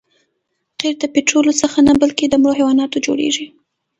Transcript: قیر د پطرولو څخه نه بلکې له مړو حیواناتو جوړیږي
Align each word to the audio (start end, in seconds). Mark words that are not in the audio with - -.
قیر 0.79 0.95
د 1.01 1.03
پطرولو 1.13 1.51
څخه 1.61 1.77
نه 1.87 1.93
بلکې 2.01 2.25
له 2.31 2.37
مړو 2.41 2.57
حیواناتو 2.59 3.03
جوړیږي 3.05 3.47